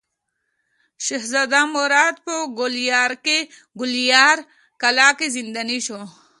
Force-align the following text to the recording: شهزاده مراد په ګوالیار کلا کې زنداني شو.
شهزاده 1.05 1.61
مراد 1.75 2.15
په 2.25 2.33
ګوالیار 3.79 4.37
کلا 4.81 5.09
کې 5.17 5.27
زنداني 5.35 5.79
شو. 5.85 5.99